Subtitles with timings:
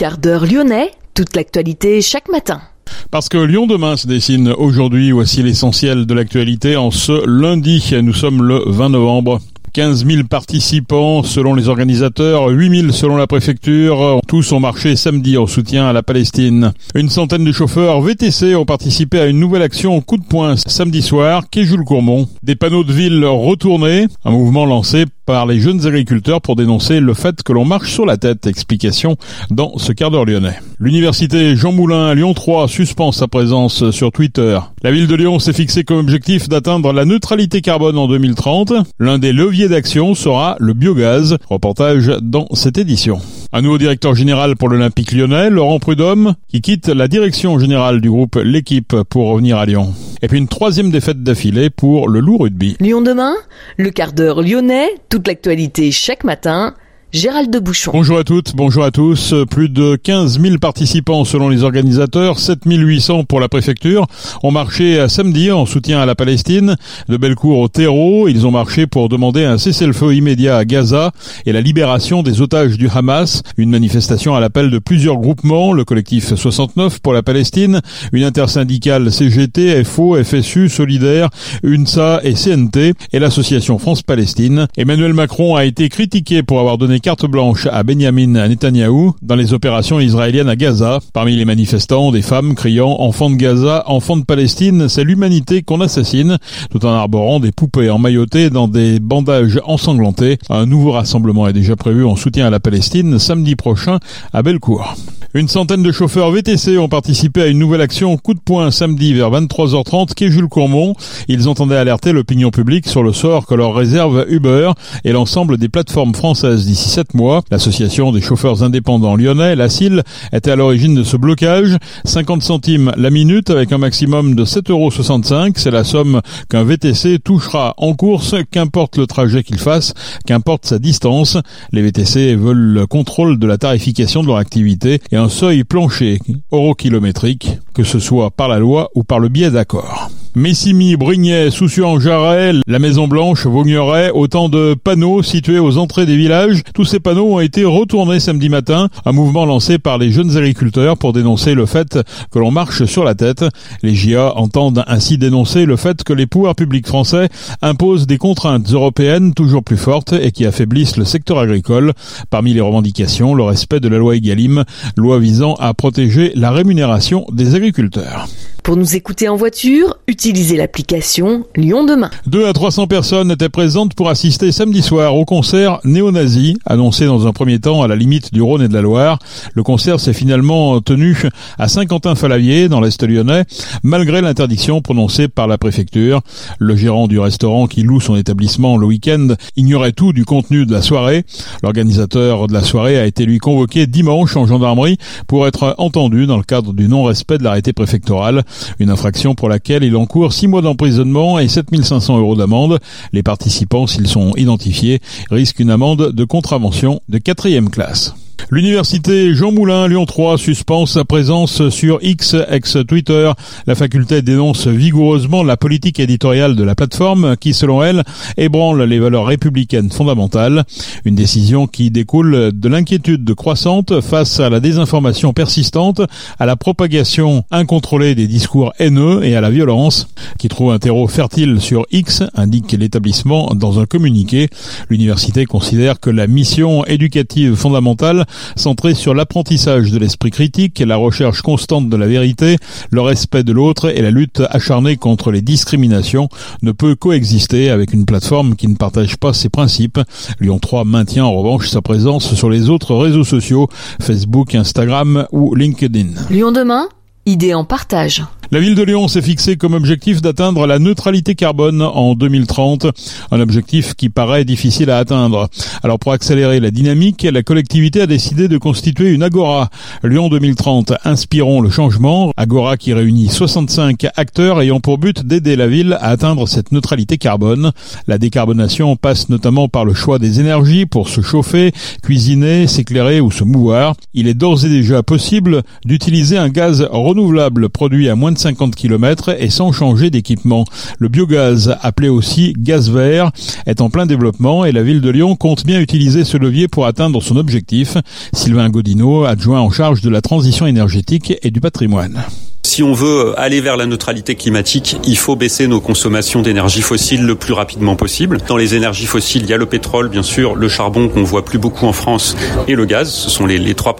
[0.00, 2.62] Quart d'heure lyonnais, toute l'actualité chaque matin.
[3.10, 7.84] Parce que Lyon demain se dessine aujourd'hui, voici l'essentiel de l'actualité en ce lundi.
[8.02, 9.40] Nous sommes le 20 novembre.
[9.72, 14.20] 15 000 participants selon les organisateurs, 8 000 selon la préfecture.
[14.26, 16.72] Tous ont marché samedi en soutien à la Palestine.
[16.94, 21.02] Une centaine de chauffeurs VTC ont participé à une nouvelle action coup de poing samedi
[21.02, 22.26] soir, quai Jules Courmont.
[22.42, 27.14] Des panneaux de ville retournés, un mouvement lancé par les jeunes agriculteurs pour dénoncer le
[27.14, 28.48] fait que l'on marche sur la tête.
[28.48, 29.16] Explication
[29.48, 30.58] dans ce quart d'heure lyonnais.
[30.80, 34.58] L'université Jean Moulin Lyon 3 suspend sa présence sur Twitter.
[34.82, 38.72] La ville de Lyon s'est fixée comme objectif d'atteindre la neutralité carbone en 2030.
[38.98, 41.36] L'un des leviers d'action sera le biogaz.
[41.48, 43.20] Reportage dans cette édition.
[43.52, 48.08] Un nouveau directeur général pour l'Olympique lyonnais, Laurent Prudhomme, qui quitte la direction générale du
[48.08, 49.92] groupe L'équipe pour revenir à Lyon.
[50.22, 52.76] Et puis une troisième défaite d'affilée pour le loup rugby.
[52.78, 53.34] Lyon demain,
[53.76, 56.76] le quart d'heure lyonnais, toute l'actualité chaque matin.
[57.12, 57.90] Gérald de Bouchon.
[57.92, 59.34] Bonjour à toutes, bonjour à tous.
[59.50, 64.06] Plus de 15 000 participants selon les organisateurs, 7 800 pour la préfecture,
[64.44, 66.76] ont marché samedi en soutien à la Palestine.
[67.08, 71.10] De Bellecour au terreau, ils ont marché pour demander un cessez-le-feu immédiat à Gaza
[71.46, 73.42] et la libération des otages du Hamas.
[73.56, 77.80] Une manifestation à l'appel de plusieurs groupements, le collectif 69 pour la Palestine,
[78.12, 81.30] une intersyndicale CGT, FO, FSU, Solidaire,
[81.64, 84.68] UNSA et CNT et l'association France-Palestine.
[84.76, 89.52] Emmanuel Macron a été critiqué pour avoir donné carte blanche à Benjamin Netanyahou dans les
[89.52, 91.00] opérations israéliennes à Gaza.
[91.12, 95.80] Parmi les manifestants, des femmes criant «Enfants de Gaza, enfants de Palestine, c'est l'humanité qu'on
[95.80, 96.38] assassine»,
[96.70, 100.38] tout en arborant des poupées emmaillotées dans des bandages ensanglantés.
[100.48, 103.98] Un nouveau rassemblement est déjà prévu en soutien à la Palestine samedi prochain
[104.32, 104.94] à Bellecour.
[105.32, 109.14] Une centaine de chauffeurs VTC ont participé à une nouvelle action coup de poing samedi
[109.14, 110.96] vers 23h30 quai Jules Courmont.
[111.28, 114.72] Ils entendaient alerter l'opinion publique sur le sort que leur réserve Uber
[115.04, 117.42] et l'ensemble des plateformes françaises d'ici sept mois.
[117.50, 120.02] L'association des chauffeurs indépendants lyonnais, la CIL,
[120.32, 121.76] était à l'origine de ce blocage.
[122.04, 125.52] 50 centimes la minute avec un maximum de 7,65 euros.
[125.54, 129.94] C'est la somme qu'un VTC touchera en course, qu'importe le trajet qu'il fasse,
[130.26, 131.38] qu'importe sa distance.
[131.72, 136.18] Les VTC veulent le contrôle de la tarification de leur activité et un seuil plancher
[136.50, 140.10] euro-kilométrique, que ce soit par la loi ou par le biais d'accords.
[140.36, 146.62] Messimy, Brignais, Soucieux-en-Jarret, la Maison Blanche, Vaugneray, autant de panneaux situés aux entrées des villages.
[146.72, 150.96] Tous ces panneaux ont été retournés samedi matin, un mouvement lancé par les jeunes agriculteurs
[150.96, 151.98] pour dénoncer le fait
[152.30, 153.44] que l'on marche sur la tête.
[153.82, 157.28] Les JA entendent ainsi dénoncer le fait que les pouvoirs publics français
[157.60, 161.92] imposent des contraintes européennes toujours plus fortes et qui affaiblissent le secteur agricole.
[162.30, 164.64] Parmi les revendications, le respect de la loi Egalim,
[164.96, 168.28] loi visant à protéger la rémunération des agriculteurs.
[168.70, 172.08] Pour nous écouter en voiture, utilisez l'application Lyon Demain.
[172.28, 177.26] 2 à 300 personnes étaient présentes pour assister samedi soir au concert néo-nazi, annoncé dans
[177.26, 179.18] un premier temps à la limite du Rhône et de la Loire.
[179.54, 181.20] Le concert s'est finalement tenu
[181.58, 183.44] à Saint-Quentin-Falavier, dans l'Est lyonnais,
[183.82, 186.20] malgré l'interdiction prononcée par la préfecture.
[186.60, 190.72] Le gérant du restaurant qui loue son établissement le week-end ignorait tout du contenu de
[190.72, 191.24] la soirée.
[191.64, 196.36] L'organisateur de la soirée a été lui convoqué dimanche en gendarmerie pour être entendu dans
[196.36, 198.44] le cadre du non-respect de l'arrêté préfectoral.
[198.78, 202.78] Une infraction pour laquelle il encourt 6 mois d'emprisonnement et 7500 euros d'amende.
[203.12, 205.00] Les participants, s'ils sont identifiés,
[205.30, 208.14] risquent une amende de contravention de quatrième classe.
[208.48, 213.30] L'université Jean Moulin Lyon 3 suspend sa présence sur X ex Twitter.
[213.66, 218.02] La faculté dénonce vigoureusement la politique éditoriale de la plateforme qui, selon elle,
[218.36, 220.64] ébranle les valeurs républicaines fondamentales.
[221.04, 226.00] Une décision qui découle de l'inquiétude croissante face à la désinformation persistante,
[226.38, 230.08] à la propagation incontrôlée des discours haineux et à la violence,
[230.38, 234.48] qui trouve un terreau fertile sur X, indique l'établissement dans un communiqué.
[234.88, 238.26] L'université considère que la mission éducative fondamentale
[238.56, 242.56] centré sur l'apprentissage de l'esprit critique, la recherche constante de la vérité,
[242.90, 246.28] le respect de l'autre et la lutte acharnée contre les discriminations
[246.62, 250.00] ne peut coexister avec une plateforme qui ne partage pas ses principes.
[250.40, 253.68] Lyon 3 maintient en revanche sa présence sur les autres réseaux sociaux,
[254.00, 256.08] Facebook, Instagram ou LinkedIn.
[256.30, 256.88] Lyon demain,
[257.26, 258.24] idée en partage.
[258.52, 262.88] La ville de Lyon s'est fixé comme objectif d'atteindre la neutralité carbone en 2030,
[263.30, 265.48] un objectif qui paraît difficile à atteindre.
[265.84, 269.70] Alors pour accélérer la dynamique, la collectivité a décidé de constituer une agora.
[270.02, 275.68] Lyon 2030, inspirons le changement, agora qui réunit 65 acteurs ayant pour but d'aider la
[275.68, 277.70] ville à atteindre cette neutralité carbone.
[278.08, 281.70] La décarbonation passe notamment par le choix des énergies pour se chauffer,
[282.02, 283.94] cuisiner, s'éclairer ou se mouvoir.
[284.12, 288.74] Il est d'ores et déjà possible d'utiliser un gaz renouvelable produit à moins de 50
[288.74, 290.64] km et sans changer d'équipement.
[290.98, 293.30] Le biogaz, appelé aussi gaz vert,
[293.66, 296.86] est en plein développement et la ville de Lyon compte bien utiliser ce levier pour
[296.86, 297.96] atteindre son objectif.
[298.32, 302.24] Sylvain Godino, adjoint en charge de la transition énergétique et du patrimoine.
[302.70, 307.26] Si on veut aller vers la neutralité climatique, il faut baisser nos consommations d'énergie fossile
[307.26, 308.38] le plus rapidement possible.
[308.46, 311.44] Dans les énergies fossiles, il y a le pétrole, bien sûr, le charbon qu'on voit
[311.44, 312.36] plus beaucoup en France
[312.68, 313.10] et le gaz.
[313.10, 313.96] Ce sont les, trois,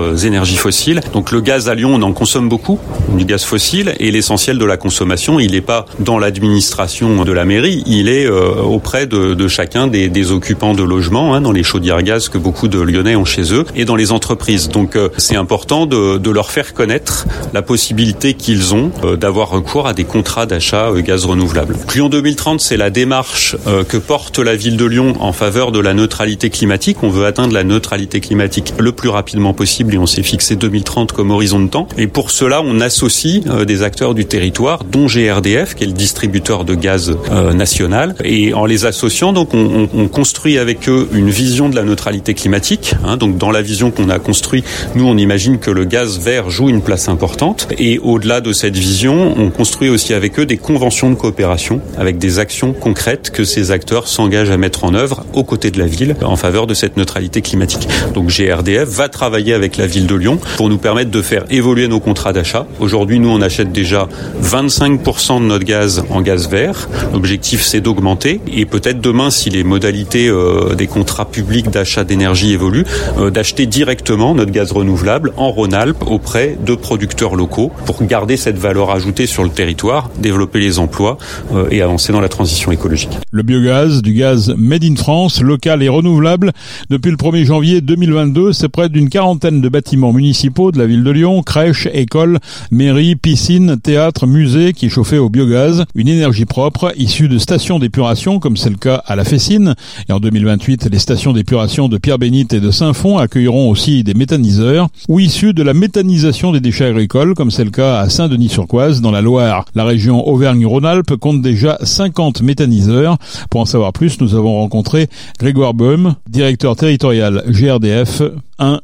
[0.00, 1.02] euh, énergies fossiles.
[1.12, 2.78] Donc le gaz à Lyon, on en consomme beaucoup,
[3.18, 7.44] du gaz fossile, et l'essentiel de la consommation, il n'est pas dans l'administration de la
[7.44, 12.02] mairie, il est euh, auprès de, chacun des, occupants de logements, hein, dans les chaudières
[12.02, 14.70] gaz que beaucoup de Lyonnais ont chez eux, et dans les entreprises.
[14.70, 19.86] Donc euh, c'est important de leur faire connaître la possibilité qu'ils ont euh, d'avoir recours
[19.86, 21.76] à des contrats d'achat euh, gaz renouvelable.
[21.94, 25.80] Lyon 2030, c'est la démarche euh, que porte la ville de Lyon en faveur de
[25.80, 26.98] la neutralité climatique.
[27.02, 31.12] On veut atteindre la neutralité climatique le plus rapidement possible et on s'est fixé 2030
[31.12, 31.88] comme horizon de temps.
[31.98, 36.64] Et pour cela, on associe des acteurs du territoire, dont GRDF, qui est le distributeur
[36.64, 37.16] de gaz
[37.54, 38.14] national.
[38.24, 42.34] Et en les associant, donc, on, on, construit avec eux une vision de la neutralité
[42.34, 42.94] climatique.
[43.04, 44.64] Hein, donc, dans la vision qu'on a construite,
[44.94, 47.68] nous, on imagine que le gaz vert joue une place importante.
[47.78, 51.80] Et et au-delà de cette vision, on construit aussi avec eux des conventions de coopération
[51.96, 55.78] avec des actions concrètes que ces acteurs s'engagent à mettre en œuvre aux côtés de
[55.78, 57.88] la ville en faveur de cette neutralité climatique.
[58.12, 61.88] Donc GRDF va travailler avec la ville de Lyon pour nous permettre de faire évoluer
[61.88, 62.66] nos contrats d'achat.
[62.80, 64.08] Aujourd'hui, nous, on achète déjà
[64.42, 66.90] 25% de notre gaz en gaz vert.
[67.14, 72.52] L'objectif, c'est d'augmenter et peut-être demain, si les modalités euh, des contrats publics d'achat d'énergie
[72.52, 72.84] évoluent,
[73.18, 78.58] euh, d'acheter directement notre gaz renouvelable en Rhône-Alpes auprès de producteurs locaux pour garder cette
[78.58, 81.16] valeur ajoutée sur le territoire, développer les emplois
[81.54, 83.16] euh, et avancer dans la transition écologique.
[83.30, 86.52] Le biogaz, du gaz made in France, local et renouvelable,
[86.90, 91.04] depuis le 1er janvier 2022, c'est près d'une quarantaine de bâtiments municipaux de la ville
[91.04, 92.40] de Lyon, crèches, écoles,
[92.70, 98.40] mairies, piscines, théâtres, musées qui chauffaient au biogaz, une énergie propre issue de stations d'épuration
[98.40, 99.74] comme c'est le cas à la Fessine.
[100.08, 104.88] Et en 2028, les stations d'épuration de Pierre-Bénite et de Saint-Fond accueilleront aussi des méthaniseurs
[105.08, 109.20] ou issus de la méthanisation des déchets agricoles comme c'est le à Saint-Denis-sur-Coise, dans la
[109.20, 109.64] Loire.
[109.74, 113.18] La région Auvergne-Rhône-Alpes compte déjà 50 méthaniseurs.
[113.50, 115.08] Pour en savoir plus, nous avons rencontré
[115.38, 118.22] Grégoire Böhm, directeur territorial GRDF
[118.58, 118.80] 1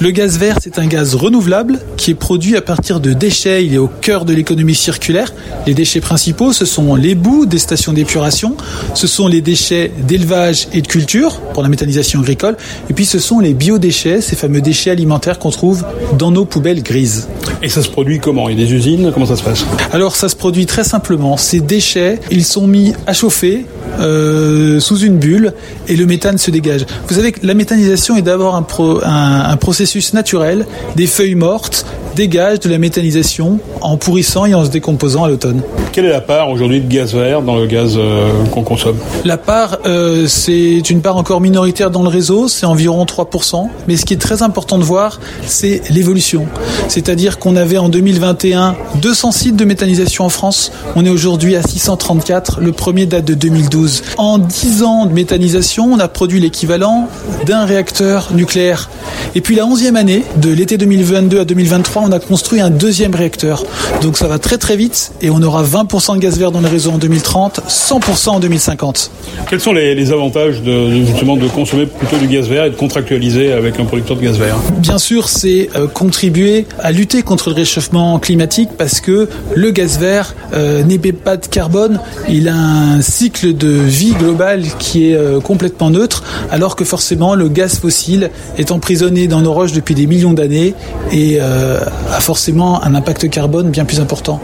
[0.00, 3.64] le gaz vert, c'est un gaz renouvelable qui est produit à partir de déchets.
[3.64, 5.34] Il est au cœur de l'économie circulaire.
[5.66, 8.56] Les déchets principaux, ce sont les boues des stations d'épuration,
[8.94, 12.56] ce sont les déchets d'élevage et de culture pour la méthanisation agricole,
[12.88, 15.84] et puis ce sont les biodéchets, ces fameux déchets alimentaires qu'on trouve
[16.16, 17.28] dans nos poubelles grises.
[17.62, 18.48] Et ça se produit comment?
[18.48, 19.10] Il y a des usines?
[19.12, 19.64] Comment ça se passe?
[19.92, 21.36] Alors ça se produit très simplement.
[21.36, 23.66] Ces déchets, ils sont mis à chauffer
[24.00, 25.52] euh, sous une bulle
[25.88, 26.86] et le méthane se dégage.
[27.08, 28.66] Vous savez que la méthanisation est d'abord un,
[29.04, 30.66] un, un, processus naturel.
[30.96, 35.62] Des feuilles mortes dégagent de la méthanisation en pourrissant et en se décomposant à l'automne.
[35.92, 39.36] Quelle est la part aujourd'hui de gaz vert dans le gaz euh, qu'on consomme La
[39.36, 43.68] part, euh, c'est une part encore minoritaire dans le réseau, c'est environ 3%.
[43.88, 46.46] Mais ce qui est très important de voir, c'est l'évolution.
[46.88, 50.72] C'est-à-dire qu'on avait en 2021 200 sites de méthanisation en France.
[50.96, 52.60] On est aujourd'hui à 634.
[52.60, 54.02] Le premier date de 2012.
[54.16, 57.08] En 10 ans de méthanisation, on a produit l'équivalent
[57.46, 58.90] d'un réacteur nucléaire.
[59.34, 63.14] Et puis la 11e année, de l'été 2022 à 2023, on a construit un deuxième
[63.14, 63.64] réacteur.
[64.02, 66.68] Donc ça va très très vite et on aura 20% de gaz vert dans le
[66.68, 69.10] réseau en 2030, 100% en 2050.
[69.48, 72.76] Quels sont les, les avantages de, justement de consommer plutôt du gaz vert et de
[72.76, 74.56] contractualiser avec un producteur de gaz vert?
[74.78, 79.98] Bien sûr, c'est euh, contribuer à lutter contre le réchauffement climatique parce que le gaz
[79.98, 85.14] vert euh, n'émet pas de carbone, il a un cycle de vie global qui est
[85.14, 89.94] euh, complètement neutre, alors que forcément le gaz fossile est emprisonné dans nos roches depuis
[89.94, 90.74] des millions d'années
[91.10, 91.78] et euh,
[92.10, 94.40] a forcément un impact carbone bien plus important.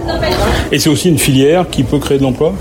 [0.72, 2.54] Et c'est aussi une filière qui peut créer de l'emploi?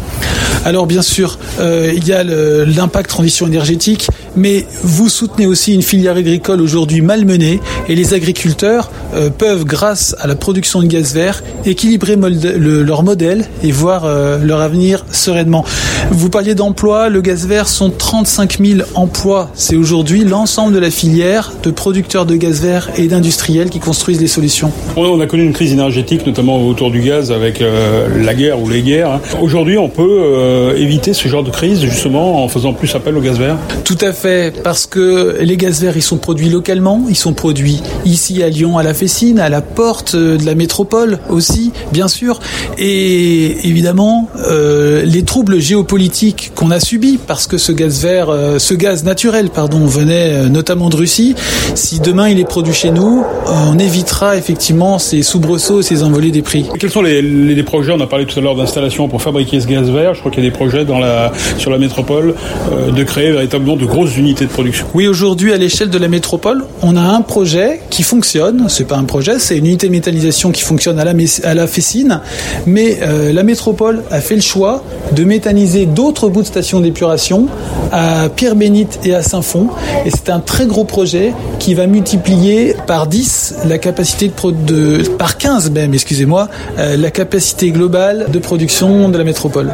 [0.66, 5.82] Alors bien sûr, euh, il y a l'impact transition énergétique, mais vous soutenez aussi une
[5.82, 11.14] filière agricole aujourd'hui malmenée et les agriculteurs euh, peuvent, grâce à la production de gaz
[11.14, 15.64] vert, équilibrer le, leur modèle et voir euh, leur avenir sereinement.
[16.12, 19.50] Vous parliez d'emplois, le gaz vert sont 35 000 emplois.
[19.54, 24.20] C'est aujourd'hui l'ensemble de la filière de producteurs de gaz vert et d'industriels qui construisent
[24.20, 24.72] les solutions.
[24.96, 28.68] On a connu une crise énergétique, notamment autour du gaz avec euh, la guerre ou
[28.68, 29.12] les guerres.
[29.12, 29.22] Hein.
[29.42, 33.22] Aujourd'hui, on peut euh, éviter ce genre de crise justement en faisant plus appel au
[33.22, 37.16] gaz vert Tout à fait, parce que les gaz verts, ils sont produits localement, ils
[37.16, 41.72] sont produits ici à Lyon, à la Fessine, à la porte de la métropole aussi,
[41.92, 42.40] bien sûr.
[42.78, 48.60] Et évidemment, euh, les troubles géopolitiques qu'on a subis, parce que ce gaz vert, euh,
[48.60, 49.50] ce gaz naturel,
[49.86, 51.36] venait euh, notamment de Russie.
[51.76, 56.30] Si demain il est produit chez nous, on évitera effectivement effectivement ces soubresauts, ces envolées
[56.30, 56.66] des prix.
[56.78, 57.94] quels sont les, les, projets?
[57.94, 60.14] On a parlé tout à l'heure d'installation pour fabriquer ce gaz vert.
[60.14, 62.36] Je crois qu'il y a des projets dans la, sur la métropole
[62.74, 64.86] euh, de créer véritablement de grosses unités de production.
[64.94, 68.66] Oui, aujourd'hui à l'échelle de la métropole, on a un projet qui fonctionne.
[68.68, 71.66] C'est pas un projet, c'est une unité de méthanisation qui fonctionne à la, à la
[71.66, 72.20] Fessine,
[72.66, 74.84] mais euh, la métropole a fait le choix
[75.14, 77.48] de méthaniser d'autres bouts de stations d'épuration
[77.94, 79.70] à Pierre-Bénite et à Saint-Fond.
[80.06, 84.34] Et c'est un très gros projet qui va multiplier par 10 la capacité de,
[84.66, 86.48] de par 15 même, excusez-moi,
[86.78, 89.74] euh, la capacité globale de production de la métropole.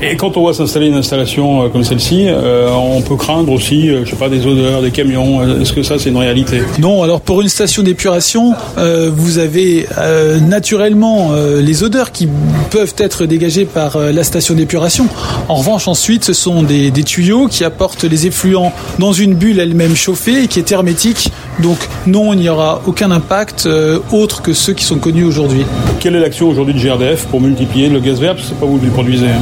[0.00, 3.88] Et quand on voit s'installer une installation euh, comme celle-ci, euh, on peut craindre aussi,
[3.88, 5.60] je sais pas, des odeurs, des camions.
[5.60, 6.62] Est-ce que ça c'est une réalité?
[6.78, 7.02] Non.
[7.02, 9.86] Alors pour une station d'épuration, vous avez
[10.46, 12.28] naturellement les odeurs qui
[12.70, 15.06] peuvent être dégagées par la station d'épuration.
[15.48, 19.60] En revanche, ensuite, ce sont des, des tuyaux qui apportent les effluents dans une bulle
[19.60, 21.30] elle-même chauffée et qui est hermétique.
[21.60, 23.68] Donc non, il n'y aura aucun impact
[24.22, 25.64] autre que ceux qui sont connus aujourd'hui.
[25.98, 28.34] Quelle est l'action aujourd'hui de GRDF pour multiplier le gaz vert?
[28.36, 29.26] Parce que c'est pas vous qui le produisez.
[29.26, 29.40] Hein.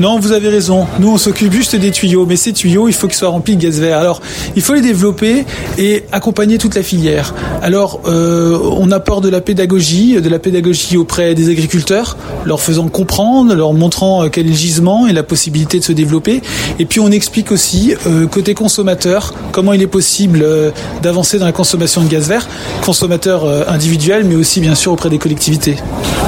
[0.00, 0.86] Non, vous avez raison.
[0.98, 3.62] Nous, on s'occupe juste des tuyaux, mais ces tuyaux, il faut qu'ils soient remplis de
[3.62, 3.98] gaz vert.
[3.98, 4.20] Alors,
[4.56, 5.44] il faut les développer
[5.78, 7.32] et accompagner toute la filière.
[7.62, 12.88] Alors, euh, on apporte de la pédagogie, de la pédagogie auprès des agriculteurs, leur faisant
[12.88, 16.42] comprendre, leur montrant euh, quel est le gisement et la possibilité de se développer.
[16.80, 20.44] Et puis, on explique aussi, euh, côté consommateur, comment il est possible
[21.02, 22.48] d'avancer dans la consommation de gaz vert,
[22.84, 25.76] consommateur individuel, mais aussi, bien sûr, auprès des collectivités.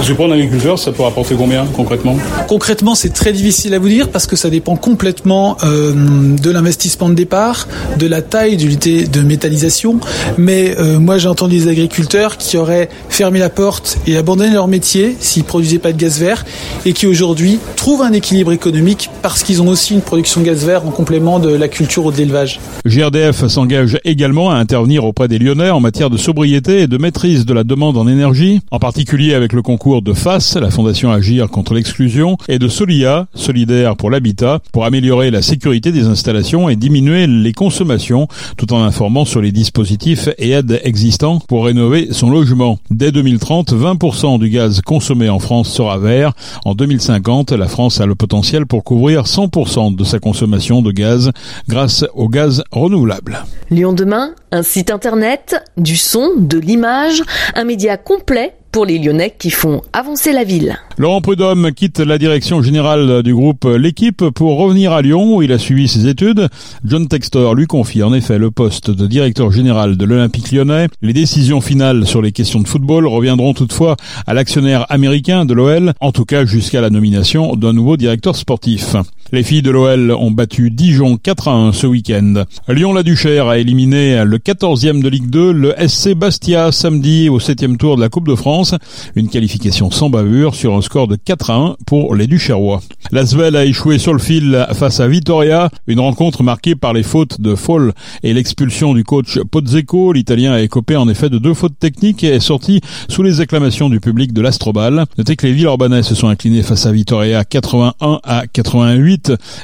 [0.03, 2.17] Je prends un agriculteur, ça peut rapporter combien concrètement?
[2.49, 5.93] Concrètement, c'est très difficile à vous dire parce que ça dépend complètement euh,
[6.37, 7.67] de l'investissement de départ,
[7.99, 9.99] de la taille de l'unité de métallisation.
[10.39, 14.69] Mais euh, moi, j'ai entendu des agriculteurs qui auraient fermé la porte et abandonné leur
[14.69, 16.45] métier s'ils produisaient pas de gaz vert
[16.85, 20.65] et qui aujourd'hui trouvent un équilibre économique parce qu'ils ont aussi une production de gaz
[20.65, 22.61] vert en complément de la culture ou de l'élevage.
[22.85, 27.47] GRDF s'engage également à intervenir auprès des Lyonnais en matière de sobriété et de maîtrise
[27.47, 31.49] de la demande en énergie, en particulier avec le concours de FAS, la Fondation Agir
[31.49, 36.75] contre l'exclusion, et de Solia, solidaire pour l'habitat pour améliorer la sécurité des installations et
[36.75, 38.27] diminuer les consommations
[38.57, 42.81] tout en informant sur les dispositifs et aides existants pour rénover son logement.
[42.91, 46.33] Dès 2030, 20% du gaz consommé en France sera vert.
[46.65, 51.31] En 2050, la France a le potentiel pour couvrir 100% de sa consommation de gaz
[51.69, 53.45] grâce au gaz renouvelable.
[53.71, 57.23] Lyon demain, un site internet, du son, de l'image,
[57.55, 60.77] un média complet pour les Lyonnais qui font avancer la ville.
[60.99, 65.51] Laurent Prudhomme quitte la direction générale du groupe L'équipe pour revenir à Lyon où il
[65.51, 66.49] a suivi ses études.
[66.85, 70.89] John Textor lui confie en effet le poste de directeur général de l'Olympique lyonnais.
[71.01, 75.95] Les décisions finales sur les questions de football reviendront toutefois à l'actionnaire américain de l'OL,
[76.03, 78.95] en tout cas jusqu'à la nomination d'un nouveau directeur sportif.
[79.33, 82.45] Les filles de l'OL ont battu Dijon 4 à 1 ce week-end.
[82.69, 87.97] Lyon-la-Duchère a éliminé le 14e de Ligue 2, le SC Bastia, samedi au 7e tour
[87.97, 88.77] de la Coupe de France.
[89.17, 92.83] Une qualification sans bavure sur un score de 4 à 1 pour les Duchérois.
[93.11, 97.41] L'Asvel a échoué sur le fil face à Vitoria, une rencontre marquée par les fautes
[97.41, 100.13] de Fall et l'expulsion du coach Pozzeco.
[100.13, 103.89] L'Italien a écopé en effet de deux fautes techniques et est sorti sous les acclamations
[103.89, 105.05] du public de l'Astrobal.
[105.19, 109.16] Notez que les Villeurbanais se sont inclinés face à Vitoria 81 à 88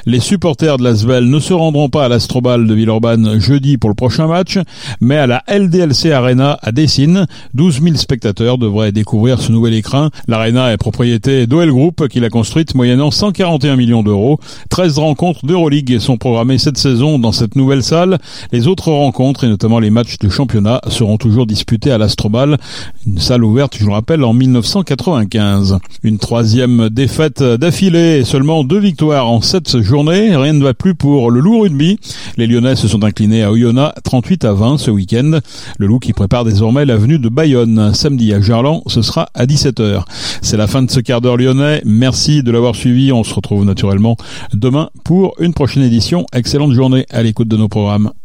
[0.05, 3.95] les supporters de l'Asvel ne se rendront pas à l'Astrobal de Villeurbanne jeudi pour le
[3.95, 4.57] prochain match,
[5.01, 7.25] mais à la LDLC Arena à Dessine.
[7.53, 10.09] 12 000 spectateurs devraient découvrir ce nouvel écrin.
[10.27, 14.39] L'arena est propriété d'OL Group qui l'a construite moyennant 141 millions d'euros.
[14.69, 18.19] 13 rencontres d'Euroleague sont programmées cette saison dans cette nouvelle salle.
[18.51, 22.57] Les autres rencontres et notamment les matchs de championnat seront toujours disputés à l'Astrobal,
[23.05, 25.79] une salle ouverte, je le rappelle, en 1995.
[26.03, 30.35] Une troisième défaite d'affilée et seulement deux victoires en cette journée.
[30.35, 31.99] Rien ne va plus pour le Loup Rugby.
[32.37, 35.39] Les Lyonnais se sont inclinés à Oyonnax 38 à 20 ce week-end.
[35.77, 37.93] Le Loup qui prépare désormais l'avenue de Bayonne.
[37.93, 40.03] Samedi à Gerland, ce sera à 17h.
[40.41, 41.81] C'est la fin de ce quart d'heure lyonnais.
[41.85, 43.11] Merci de l'avoir suivi.
[43.11, 44.15] On se retrouve naturellement
[44.53, 46.25] demain pour une prochaine édition.
[46.33, 48.13] Excellente journée à l'écoute de nos programmes.